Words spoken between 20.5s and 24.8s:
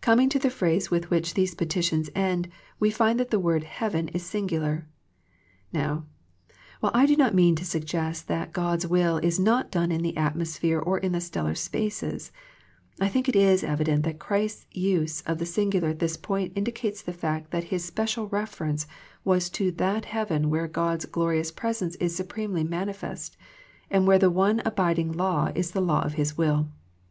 God's glorious presence is supremely manifest, and where the one